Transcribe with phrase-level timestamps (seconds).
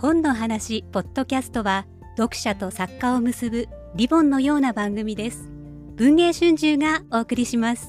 [0.00, 1.84] 本の話ポッドキャストは
[2.16, 5.50] 読者と作家を結ぶリボンのような番組です。
[5.96, 7.88] 文藝春秋がお送りします。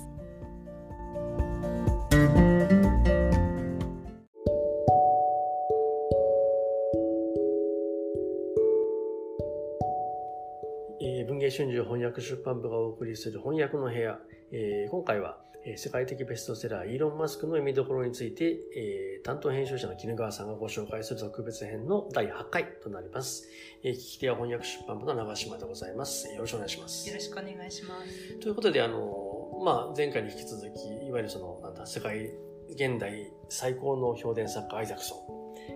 [10.99, 14.17] えー文藝春秋翻訳出版部がお送りする翻訳の部屋、
[14.51, 15.37] えー今回は、
[15.75, 23.49] 世界的ベストセラーイーロン・マスクの読みどころについて、えー担当編集者の絹川さんがご紹介する特別編の第8回となります。
[23.83, 26.27] えー聞き手は翻訳出版部の長島でございます。
[26.33, 27.15] よろしくお願いしますよ。
[27.15, 28.39] ろしくお願いします。
[28.39, 32.31] ということで、あの、まあ、前回に引き続き、いわゆるその、なんだ、世界
[32.69, 35.15] 現代最高の評伝作家アイザクソ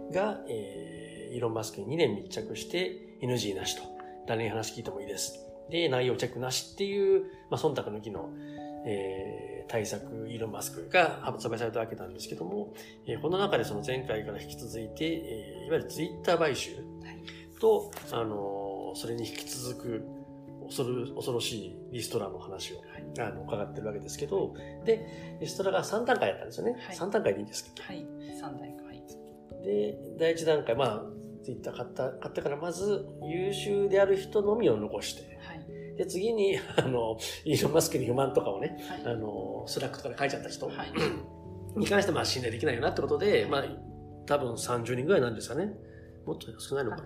[0.09, 3.81] ンが、えーイーロン・マスクに2年密着して NG なしと、
[4.27, 5.39] 誰に話聞いてもいいです。
[5.69, 8.29] で、内容チェックなしっていう、まあ、忖度抜きの、
[8.85, 12.73] えー対策、イーロン・マスクが発売されたわけなんですけども、
[13.07, 16.71] えーこの中でその前回から引き続いて、えーいわゆるツイッター買収
[17.59, 20.05] と、あのーそれに引き続く
[20.67, 22.77] 恐る恐ろしいリストラの話を、
[23.19, 24.53] あの伺ってるわけですけど、
[24.85, 26.73] で、リストラが3段階やったんですよね。
[26.73, 27.87] はい3段階でいいんですけど。
[27.87, 28.05] はい。
[28.39, 29.03] 三代はい。
[29.65, 31.03] で、第1段階、まあ、
[31.43, 35.32] ツイッター買った、買ってからまず優秀である人のみを残して、はい。
[35.97, 39.17] で、次に、 あの、イーロン・マスクに不満とかをね、あはい。
[39.17, 41.79] の、スラックとかで書いちゃった人はい。
[41.79, 43.63] に関してまあ信頼できないよなってことで、まあ、
[44.25, 45.73] 多分30人ぐらいなんですかね。
[46.25, 47.03] もっと少ないのかな。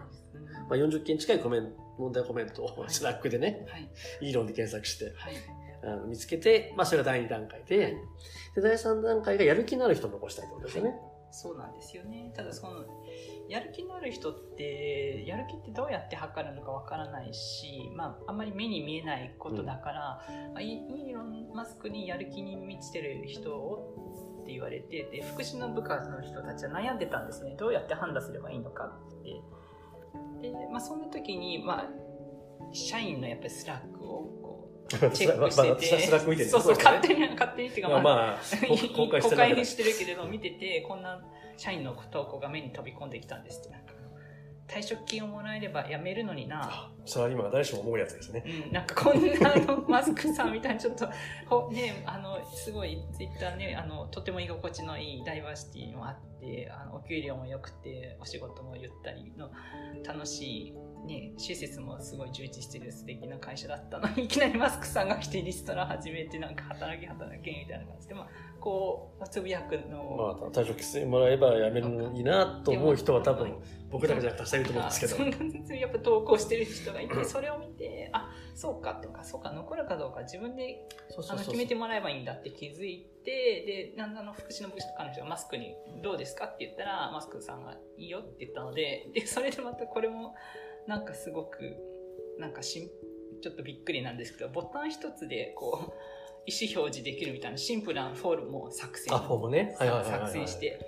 [0.70, 3.90] まあ、40件近いコメント、問題コメントをスラックでね、はい。
[4.22, 5.34] イーロンで検索して、はい。
[5.84, 7.96] あの見つけて、まあ、それが第2段階で、
[8.56, 10.96] で、第3段階がやる気のある人を残したいってことですよね。
[11.32, 12.32] そうなんですよね。
[12.36, 12.86] ただその、
[13.50, 20.00] やる気のある人って、やる気ってどうやって測るのかわからないし、まあ、あんまり目に見えないことだから、
[20.54, 27.56] まあ、イイーロン・マスクにやる気に満ちてる人をって言われて、で、腹心の部下の人たちは悩んでたんですね。
[27.58, 30.50] どうやって判断すればいいのかって。
[30.50, 31.88] で、まあ、そんな時に、まあ、
[32.72, 34.47] 社員のやっぱりスラックを
[34.88, 38.38] チェックしてて、まあまあスラック見てるそうそう、勝手に、勝手にっていうか、まあ、まあ、
[38.96, 41.22] 公開して公るわけ開してるけれど見ててこんな
[41.58, 43.94] 社員の投稿が目に飛び込んできたんですってなんか
[44.68, 48.44] 退職金をもらえれば辞めるのにな、あそれは今誰しも思うやつですね。
[48.68, 51.08] うん、なんかこんなあのマスクさんみたいにちょっと
[51.46, 56.37] ほねあのすごいツイッターねあのとても居心地のいいダイバーシティもあって
[56.72, 59.50] あのお給料も良くてお仕事もゆったりの
[60.06, 68.28] 楽しいね施設もすごい充実してる素敵な会社だったのに いきなりマスクさんが来てリストラ始めてなんか働き働けみたいな感じでまあ
[68.60, 73.56] こうつぶやくのまあ、退職してもらえばやめるのいいなと思う人は多分、
[73.90, 75.16] 僕だけじゃなくていると思うんですけど。
[75.16, 80.88] そんなやっぱ投稿してる人がいてそれを見てあそうかとかそうか残るかどうか自分で
[81.30, 90.34] あの決めてもらえばいいんだって気づいてでなんだの福祉の部下の人がマスクに「どうですか?」って言ったらマスクさんが「いいよ」って言ったのででそれでまたこれも
[90.88, 91.76] なんかすごく
[92.40, 92.90] なんかしん
[93.42, 95.94] ちょっとびっくりなんですけどボタン一つでこう
[96.46, 99.76] 意思表示できるみたいなシンプルなフォームを作成あ、フォームね？
[99.78, 100.80] はいはいはいはい、作成して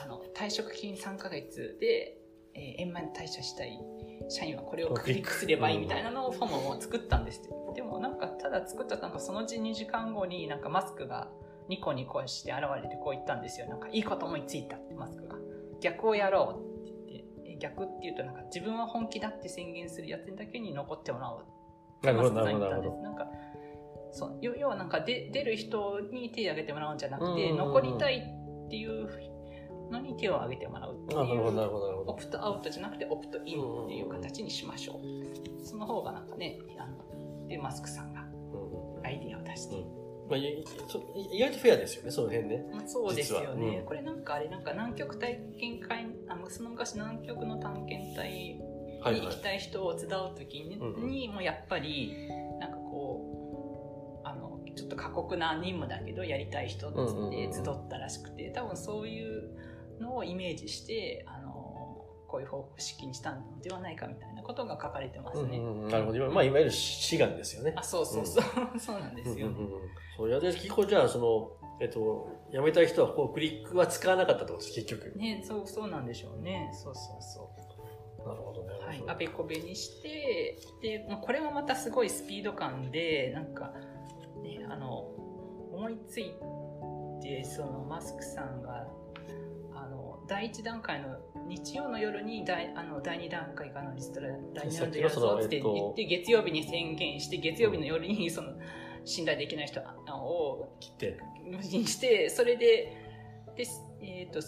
[0.00, 2.18] あの退職金3ヶ月で、
[2.54, 3.80] えー円満退社したい
[4.28, 11.28] 社員はこれをクリックすればいいみたいなのをフォームを作ったんですよでもなんかただ作ったなんかそのうち2時間後になんかマスクが
[11.68, 13.68] ニコニコして現れてこう言ったんですよ。
[13.68, 15.36] なんかいいこと思いついたってマスクが。
[15.80, 17.50] 逆をやろうって言って。
[17.52, 21.44] え逆って言うとなんか自分は本気だって宣言するやつにだけに残ってもらおう
[22.02, 22.50] なるほど、なマスク。
[22.50, 23.26] さんに言ったんですなんか
[24.12, 28.18] そう要要はなんかで出る人に手を挙げてもらうんじゃなくて、残りたい
[28.66, 29.08] っていう
[29.90, 32.04] のに手を挙げてもらうっていあなるほど、なう。
[32.06, 40.64] オプトアウトじゃなくてオプトインっていう形にしましょう、その方がなんかねあのでマスクさんがうんアイディアを出して、うんまあ、意
[41.38, 42.64] 外とフェアですよね、その辺ね。
[42.72, 43.84] まあ、そうですよね、うん。
[43.84, 48.60] これなんかあれなんか南極体験会あのその昔南極の探検隊
[49.02, 49.20] はいはい。
[49.20, 49.42] に行き。
[49.42, 59.50] たい人を集う時に,、うんにもやっぱりなんかこうあのちょっと過酷な任務だけどやりたい人って集ったらしくて多分そういう
[60.00, 61.24] のをイメージして
[62.34, 65.58] こういう方式にしたのではないかみたいなことが書かれてますね。
[65.58, 66.30] うんうんうんなるほど。
[66.32, 67.72] まあ、いわゆる志願ですよね。
[67.76, 68.44] あそうそうそう、
[68.78, 69.54] そうなんですよね。
[69.56, 69.80] うんうんうん
[70.16, 71.50] そうやで結構じゃあその
[71.80, 76.70] えっと辞めたい人はこうクリックは使わなかったってことです結局ねそうそうなんでしょうね。
[76.72, 78.28] そうそうそう。
[78.28, 83.72] なるほどね、はい、あべこべにしてで、まあ、これもまたすごいスピード感でなんか、
[84.42, 85.00] ね、あの
[85.72, 86.32] 思いつい
[87.20, 88.86] てそのマスクさんが
[89.74, 98.52] あの第1段階の日曜の夜に第あの第2段階からのリストラ第2弾でやるぞって言って、月曜日に宣言して月曜日の夜にその
[99.04, 101.18] 信頼できない人を切って。
[101.46, 102.96] 無事にしてそれで
[103.54, 103.66] で、
[104.00, 104.40] えー、と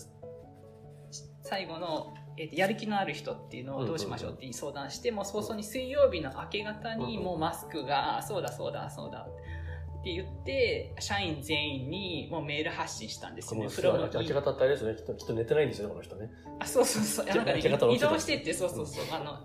[1.43, 9.27] 最後のえーとやる気のある人っていうのをどうしましょうって相談して、もう早々に水曜日の明け方にもうマスクが、そうだそうだそうだ
[10.07, 13.69] って言って、社員全員にもうメール発信したんですよね。
[14.15, 14.97] 明け方ってあれですよね。
[14.97, 16.31] きっと、きっと寝てないんですよね、この人ね。
[16.61, 17.27] あ、そうそうそう。
[17.27, 19.05] なんかね、移動してって、そうそうそう。
[19.11, 19.37] あの、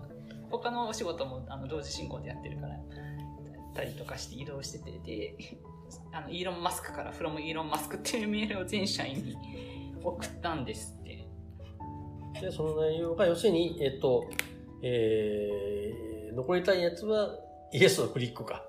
[0.50, 2.76] 他のお仕事もあの同時進行でやってるから、
[3.74, 5.34] たりとかして移動してて、で、
[6.12, 9.36] あの、イーロン・マスクから、フロムイーロン・マスクっていうメールを全社員に
[10.00, 11.26] 送ったんですって。
[12.40, 14.30] で、その内容が、要するに、えっと、
[14.80, 17.36] えー、残りたいやつは、
[17.72, 18.64] イエスのクリックか。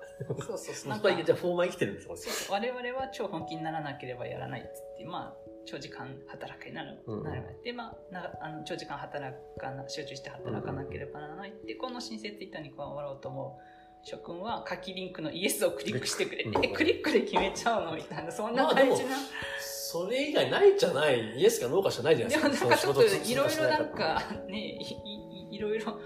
[0.46, 0.90] そうそうそう。
[0.90, 2.16] ななんんかか、じゃあフォーマー生きてるんですよ。
[2.16, 7.02] そうそう我々は超本気にならなければやらないっつって、まあ、長時間働くになる。
[7.06, 19.16] うんなるで、まあ、なあの長時間働かな、集中して働かなければならないって、この申請ツイッターに加わろうと思う諸君は、書きリンクのイエスをクリックしてくれうんて、えクリックで決めちゃうのみたいな、そんなまあでも大事な。
[19.60, 22.64] それ以外ないじゃない、イエスかノーかしかないじゃないでですか。
[22.66, 25.98] もなんかちょっといろいろなんかねいいいろいろ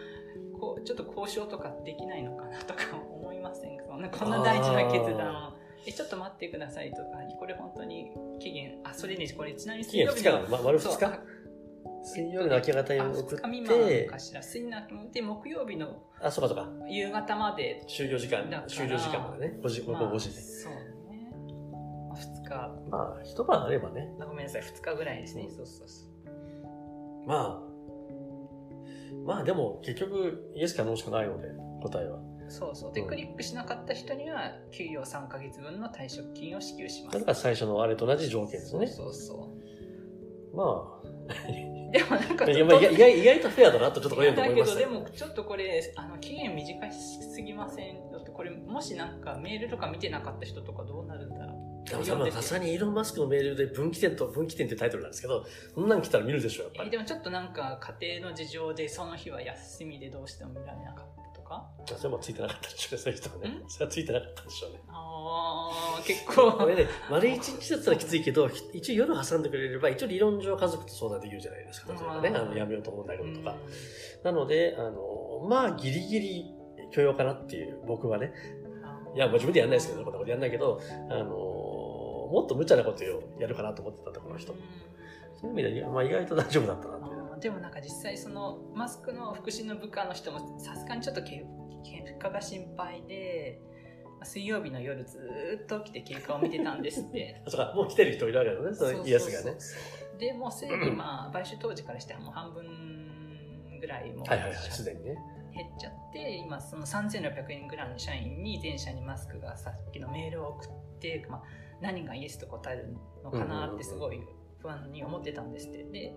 [0.61, 3.17] こうちょっと交渉とかできないのかなとか思い
[3.48, 3.84] ませんか？
[3.88, 5.58] そんなこんな大事な決断を。
[5.86, 7.02] えちょっと待ってくださいとか
[7.38, 8.10] これ本当に
[8.40, 8.78] 期限。
[8.84, 11.18] あそれねこれちなみに期限2日なの、ま、丸2そう日
[12.02, 16.68] 水曜日の明け方にあ送2っ満てか、しら水なで木曜日のあ、そうかそうか。
[16.88, 17.84] 夕方まで。
[17.88, 19.58] 終了時間終了時間までね。
[19.60, 20.40] 5時、午後まあ5時で。
[20.40, 20.72] そう
[21.10, 21.32] ね、
[22.08, 22.90] まあ、2日。
[22.90, 24.14] まあ、一晩あればね。
[24.20, 24.62] あごめんなさい。
[24.62, 25.48] 2日ぐらいですね。
[25.50, 27.26] そうそうそう。
[27.26, 27.68] まあ、
[29.24, 31.48] まあでも結局イエスかノーしかないので、
[31.82, 32.20] 答えは。
[32.48, 32.92] そうそう。
[32.92, 37.18] で、うんクリックしなかった人には、給与3ヶ月分の退職金を支給します。
[37.18, 38.86] だから最初のあれと同じ条件ですね。
[38.86, 39.50] そうそ
[40.54, 41.08] まう。
[41.92, 44.78] でもなんか意外意外とフェアだなとちょっと思いましたよ。
[44.78, 51.88] でもちょっとこれ、あの、期限短すぎませんだって、これ、もしなんかメールとか見てなかった人とかどうなるんだろう。
[51.88, 56.88] でもさまあさすがにイーロン・マスクのメールで分岐点と分岐点ってタイトルなんですけど、そんなん来たら見るでしょ、やっぱり。
[56.88, 61.66] えでもちょっとなんか家庭の事情でその日は休みでどうしても見られなかったとか？
[61.86, 63.48] それもついてなかったでしょうね、そういう人はね。
[63.48, 63.64] ん？
[63.68, 64.80] それはついてなかったでしょうね。
[64.88, 66.66] あー、結こ構。
[66.66, 71.92] れね、丸一日だったらきついけど、一応夜挟んでくれれば、一応理論上家族と相談できるじゃないですか。
[71.94, 73.56] 例えばね、うんあの、やめようと思うんだけうんどとか。
[74.24, 76.54] なので、あの、まあ、ギリギリ
[76.92, 78.32] 許容かなっていう、僕はね。
[79.14, 80.80] いや、もう自分でやんないですけど、こんなことやんないけど、
[81.10, 83.06] あの、もっと無茶なことを
[83.40, 84.52] やるかなと思ってたところの人。
[85.40, 91.44] そういう意味で、まあ、意外と大丈夫だったなとでもなんか実際そのマスクの福祉の部下の人もさすがにちょっとけ
[91.85, 93.61] 結果が心配で
[94.05, 99.58] まあ水曜日の夜ずーっと起きて結果を見てたんですって あそうか、もう来てる人いるわけだね、そのイエスがね。
[100.19, 105.17] でもうすでにまあ買収当時からしてはもう半分ぐらいもうはいはいはい、すでにね。
[105.55, 110.69] 減っちゃって今その3600円ぐらいの社員に全社にマスクがさっきのメールを送っ
[111.00, 111.43] て、まあ、
[111.81, 114.20] 何がイエスと答えるのかなってすごい
[114.61, 116.14] 不安に思ってたんですってで、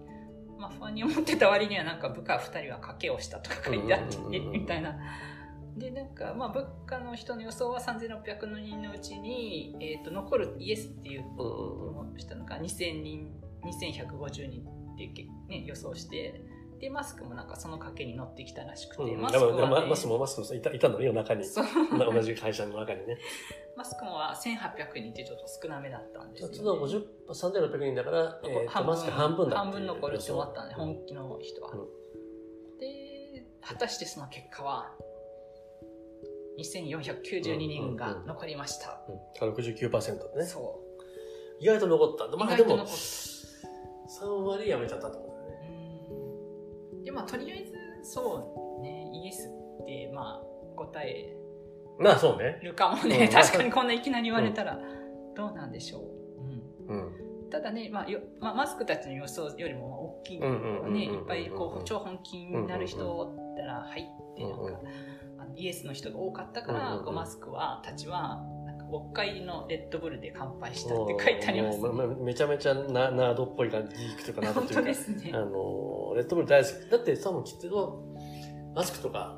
[0.61, 4.95] まあ、不安に思ってた割にはなんか部下2人は賭けをしたとか書いてあってみたいな。
[5.75, 11.43] でなんかまあ部下の人の予想は3600人のうちに、えー、と残るイエスっていうう
[12.03, 13.29] んうんしたのが2000人
[13.63, 16.43] 2150人ってね、予想して
[16.81, 19.21] でマスクもなんかその賭けに乗ってきたらしくて、うん。
[19.21, 21.45] マスクは、ね、ママスクもマスクもいたいたのね、夜中に。
[21.45, 23.19] 同じ会社の中にね。
[23.77, 26.55] マスクもは1800人ってちょっと少なめだったんですよ、ね。
[26.55, 26.85] ちょっと
[27.29, 31.71] 50、3600人だから、えーと、半分マスク半分だ半分残るって終わったん本気の人は。
[31.71, 31.87] うん
[32.79, 34.91] で、果たしてその結果は、
[36.57, 39.03] 2492人が残りました。
[39.07, 40.45] うん、69%ね。
[40.45, 40.81] そ
[41.59, 42.25] 意外と残った。
[42.25, 42.37] う。
[42.37, 42.87] まあでも意外と残、っ
[44.11, 45.30] 3割やめちゃったとだよた。
[45.30, 45.30] ね。
[45.30, 45.30] うん。
[47.11, 51.35] で、まあ、とりあえず、そうね、イエスって、まあ、答え
[51.99, 52.59] まあそうね。
[52.63, 54.79] るかもね、うん確かにこんないきなり言われたら、
[55.35, 56.91] どうなんでしょう。
[56.91, 56.97] うん。
[57.43, 57.49] うん。
[57.51, 60.47] ただね、まあよまあ、マスクたちの予想よりも大きいね、
[61.05, 64.77] いっぱいこう超本気になる人ったら入ってなんか、うんうん
[65.55, 68.41] イエスの人が多かったから、うんうんマスクはたちは
[68.91, 71.89] なんかおっかいりのレッドブルで乾杯したって書いてあります、ね。
[72.19, 74.75] めちゃめちゃナナードっぽい感じ、ギークとかナードいうか。
[74.81, 75.39] 当ですねあ。
[75.39, 76.89] の、レッドブル大好き。
[76.89, 78.03] だって多分きっと、
[78.75, 79.37] マスクとか、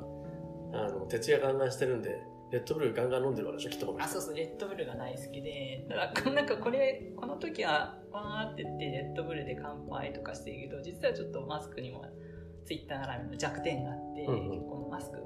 [0.72, 2.20] あの、徹夜ガンガンしてるんで、
[2.50, 12.04] レッドブルガンガン飲んでるわけでしょ、きっとあ、そうそう、レッドブルが大好きで、だからなんかこれ、この時はわーって言ってレッドブルで乾杯とかしてるけど、実はちょっとマスクにも
[12.64, 15.18] ツイッター絡みの弱点があって、うんうん結構マスク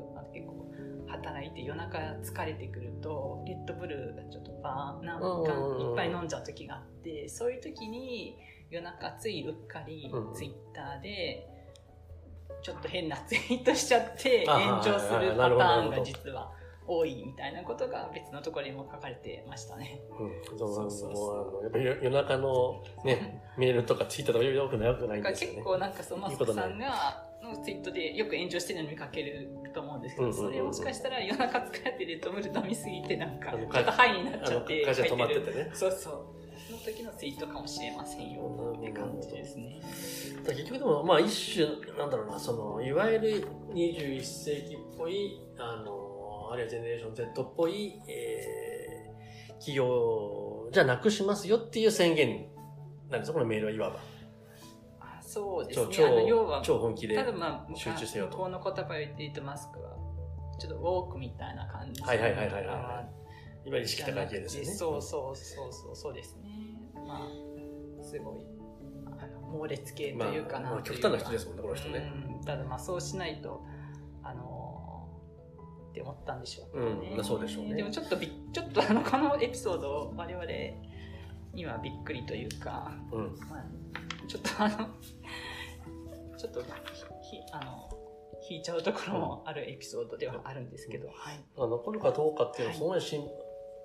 [1.19, 5.47] 働いて夜中疲れてくると、レッドブルがちょっとバー何うんうんうん。
[5.47, 8.37] 缶いっぱい飲んじゃう時があって、そういう時に
[8.71, 11.47] 夜中ついうっかりツイッターで、
[12.63, 16.51] ちょっと変なツイートしちゃってあ炎上するパターンが実は
[16.87, 20.01] 多いみたいなことが別のところにも書かれてましたね。
[20.19, 21.13] うん、そうそうそうそう。
[21.13, 25.57] もうあのやっぱり夜夜中のね、メールとかツイッターとかよくないよくないんですよね。
[25.57, 35.71] 結構なんかそのマスクさんがのツイートでよく炎上してるの見かけると思うんですけど、それもしかしたら夜中疲れてレッドブル飲みすぎてなんか、ちょっとハイになっちゃって会社止まっててね。
[35.73, 36.38] そうそう。
[36.69, 39.81] その時のツイートかもしれませんよって感じですね。
[40.45, 52.47] だ結局でも、まあ一種、なんだろうな、その、いわゆる21世紀っぽい、あの、あるいはジェネレーション Z っぽい、えー、企業じゃなくしますよっていう宣言
[53.11, 54.00] なんですよ、このメールはいわば。
[55.28, 55.87] あそうですね。
[55.90, 57.14] 超、要は超、超本気で。
[57.14, 59.97] ただまあ、集中せよこうの言葉を言っていたマスクは、
[60.58, 62.02] ちょっとウォークみたいな感じ。
[62.02, 63.08] はいはいはいはいはいあ
[63.64, 64.70] いわゆる意識高い系ですよね。
[64.70, 66.49] そうそうそうそう、そうですね。
[67.06, 68.47] まあ、すごい、
[69.20, 73.64] あの猛烈系というかな、まあまあ極端な人ですもんねこの人ねうんただまあそうしないと、
[74.23, 77.08] あのーって思ったんでしょうけどね。
[77.11, 80.47] うんまあそうでしょうねでもちょっとび、ちょっとあの、このエピソードを我々
[81.54, 83.38] にはびっくりというか、うん。
[83.49, 83.64] まあ、
[84.28, 84.76] ちょっとあの、
[86.37, 87.88] ちょっとひ、ひあの、
[88.49, 91.44] 引いちゃうところもあるエピソードではあるんですけど、はい。
[91.56, 93.28] まあ、残るかどうかっていうのは、その前にシン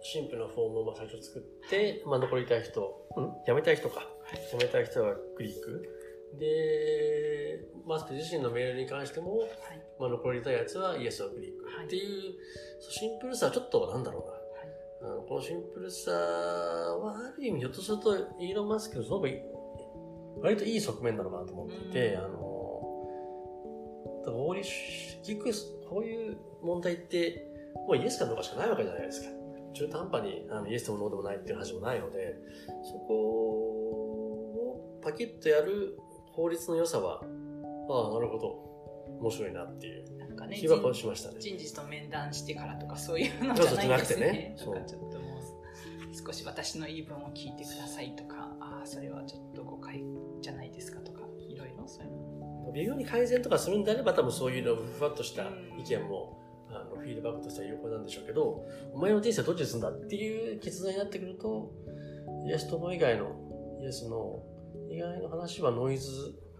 [0.05, 2.81] シンプルなフォームをまあ最初作って、まあ、残りたい人、
[3.15, 4.05] うん辞めたい人か。
[4.51, 5.89] 辞めたい人はクリック。
[6.39, 9.49] で、マスク自身のメールに関しても、はい。
[9.99, 11.65] まあ、残りたいやつはイエスをクリック。
[11.65, 12.33] はいっていう、
[12.79, 15.09] そうシンプルさはちょっとなんだろうな。
[15.09, 19.41] あのこのシンプルさは、ある意味、ひょっとすると、イーロン・マスクのすごくい
[20.43, 22.27] 割といい側面なのかなと思っていて、うんあの、
[24.19, 24.69] だから法律、
[25.25, 25.51] 結局、
[25.89, 27.47] こういう問題って、
[27.87, 29.29] もうイエスかどうかしかないわけじゃないですか。
[29.73, 32.35] 中途半端にあのイエスでもノーでもないっていう話もないので、
[32.83, 35.97] そこをパキッとやる
[36.31, 37.21] 法律の良さは、
[37.89, 38.73] ああ、なるほど。
[39.19, 41.35] 面白いなっていうなんかね、気はしましたね。
[41.39, 44.55] 人事と面談してからとかそういうのじゃないんですね。
[44.57, 50.03] そうとかちょっともう少し私の言い分を聞いてくださいとか、ああ、それはちょっと誤解
[52.73, 55.43] 微妙に改善とかするんであれば多分そういうのふわっとした
[55.77, 56.39] 意見も、
[56.69, 61.71] あのフィードバックとしては有効なんでしょうけどお前の人生どっちにするんだっていう決断になってくると
[62.47, 63.35] イエスとノー以外の
[63.81, 64.41] イエスの
[64.89, 66.09] 以外の話はノイズ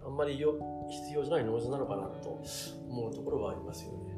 [0.05, 0.53] あんまりよ
[0.89, 2.43] 必要じゃないノイズなのかなと
[2.89, 4.13] 思うところはありますよね。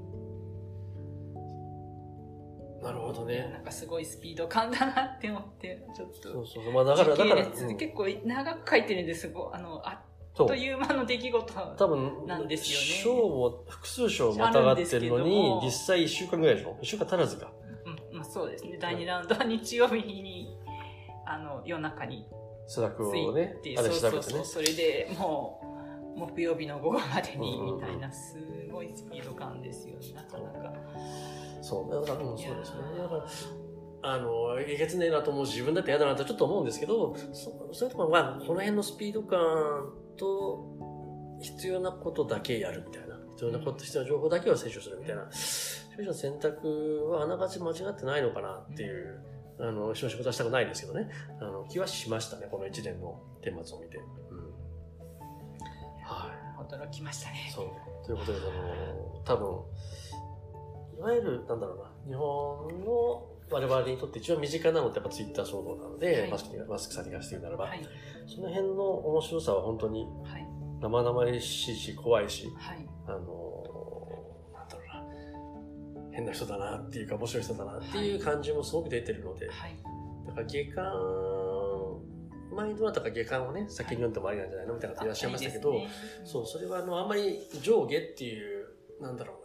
[2.82, 3.50] なるほどね。
[3.52, 6.22] なんかすごいスピード感だなって思って、ちょっと。
[6.22, 6.74] そうそうそう。
[6.74, 10.04] まあだからだから、結構長く書いてるんですごいあの、あ
[10.36, 11.54] という間の出来事。
[11.78, 12.86] 多分なんですよね。
[13.04, 15.62] 章も複数章またがってるのにも。
[15.64, 17.52] 実際1週間ぐらいでしょ？1週間足らずか。
[17.86, 18.78] うん、まあそうですね。
[18.80, 20.58] 第2ラウンドは日曜日に、
[21.26, 22.28] あの、夜中に
[22.68, 24.00] スラックをねて、あれてね。
[24.00, 25.62] そうそう、それでも
[26.18, 28.38] う、木曜日の午後までに、みたいな、す
[28.70, 30.14] ごいスピード感ですよね。
[30.14, 30.74] なかなか。
[31.62, 32.06] そう。
[32.06, 32.82] だからそうですね。
[32.98, 33.26] だから
[34.08, 39.40] あのえげつねえなと思うし自分だって嫌だなとちょっと思うんですけどそそれともまあこの辺のスピード感
[40.18, 43.16] と必要なことだけやるみたいな。
[43.36, 45.28] 必要なこと必要な情報だけを摂取するみたいな。
[45.32, 49.20] 消費者の選択はあながち間違ってないのかなっていう
[49.60, 51.10] あの一緒に仕事はしたくないですけどね。
[51.40, 54.38] あの気はしましたねこの一年の顛末を見て、うん、
[56.04, 56.46] はい。
[56.64, 57.52] 驚きましたね。
[57.54, 58.06] そう。
[58.06, 58.52] ということで、その、
[59.24, 67.88] 多分、いわゆる、なんだろうな、日本の我々にとって一番身近なのってやっぱツイッター騒動なので、はいマスクにマスクさんに関して言うならば、はい。
[68.28, 70.48] その辺の面白さは本当にはい。
[70.82, 72.88] 生々しいし、怖いし、はい。
[73.08, 79.76] あのーなんだろうな、変な人だなっていうか、面白い人だなっていう感じもすごく出てるので、はい。
[80.28, 82.02] だから下巻、
[82.56, 85.88] 前どなたか下巻をね、先に読んでもありなんじゃないのみたいな方いらっしゃいましたけど、ね
[86.24, 88.66] そう、それはあの、あんまり上下っていう、
[89.02, 89.45] なんだろう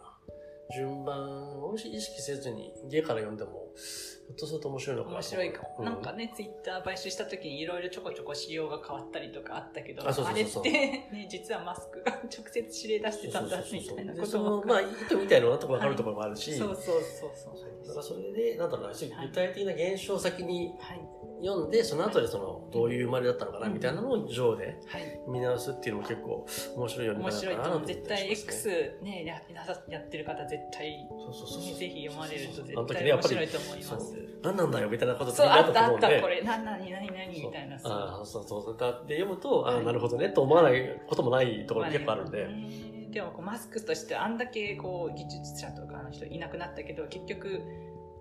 [0.71, 5.85] 順番を意識せずに、下から読んでも、ひょっとすると面白いのかな面白いかも、うん。
[5.85, 14.13] なんかねツイッター買収した時にいろいろちょこちょこ仕様が変わったりとかあったけどあれって、ね、実はマスクが 直接指令出してたんだみたいな。
[14.13, 14.63] でことも。
[14.65, 26.45] まあ、意図みたいなところ分かるところもあるし、そうそうそうそうだからそれで、なんだろうな、具体的な現象を先にはい読んで、その後でその、どういう生まれだったのかな、みたいなのを上ではい見直すっていうのも結構
[26.77, 28.67] 面白い読み面方白いと思絶対 X
[29.01, 29.11] ね。
[29.23, 29.41] ねや
[29.89, 31.77] やってる方絶対、ね、そうそうそう。
[31.77, 36.07] ぜひ読まれると絶対面白い、と思います何なんだよ、みたいなことそうあったあと思うんで。
[36.07, 38.77] ったこれ何何何何みたいなそうああ、そうそう。
[38.77, 42.47] だって読むと、あなるほどね、と思わないこともないところが結構あるんで。
[42.47, 47.61] ねでもこうマスクとしてあんだけこう技術者とかの人いなくなったけど結局、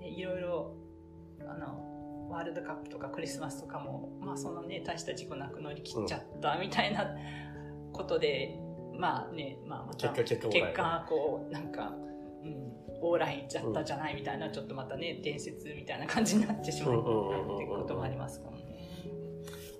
[0.00, 0.74] ね、いろいろ
[1.48, 1.99] あの
[2.30, 7.06] ワールドカップとかクリスマスとかも、まあ、そのね大した事故なく乗り切っちゃったみたいな
[7.92, 8.58] ことで、
[8.98, 11.92] まあね、まあ、また結果、結果こうなんか、
[12.44, 12.72] うん、
[13.02, 18.60] オーライじゃったじゃないみたいな、ちょっとまたね伝説みたいな感じになってしまううんうんうんうんってこともありますからね。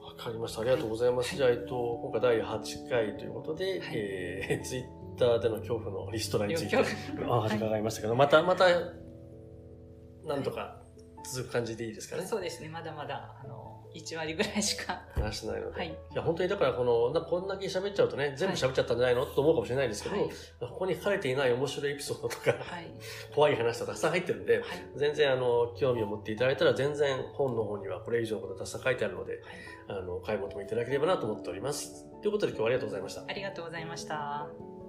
[0.03, 0.63] わかりました。
[0.63, 1.37] ありがとうございます。
[1.37, 3.81] じゃあ、えっと、今回第8回ということで、はい。
[3.95, 4.85] えー、 ツイッ
[5.17, 6.77] ターでの恐怖のリストラについて。
[6.77, 8.67] 恐お話伺いましたけど、また、また、
[10.27, 10.81] なんとか
[11.25, 12.27] 続く感じでいいですかね。
[12.27, 15.03] そうですね、まだまだ、あの、1割ぐらいしか。
[15.15, 15.77] 話してないので。
[15.77, 15.89] はい。
[15.89, 20.31] いや、本当にだからこの、なこんだけ喋っちゃうとね、全部喋っちゃったんじゃないの、と思うかもしれないですけど、はい。
[20.61, 22.91] ここに書かれていない面白いエピソードとか、はい。
[23.35, 24.65] 怖い話とかたくさん入ってるんで、はい。
[24.97, 29.43] 全然あの、興味を持っていただいたら、全然本の方にはこれ以上のことたくさん書いてあるので、
[29.89, 32.07] あの、買い求めいただければなと思っております。
[32.21, 33.25] ということで今日はありがとうございました。
[33.27, 34.80] ありがとうございました。